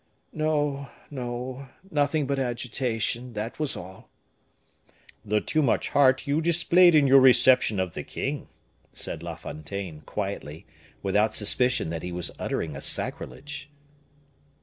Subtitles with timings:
[0.33, 4.09] "No, no; nothing but agitation, that was all."
[5.23, 8.47] "The too much heart you displayed in your reception of the king,"
[8.93, 10.65] said La Fontaine, quietly,
[11.03, 13.69] without suspicion that he was uttering a sacrilege.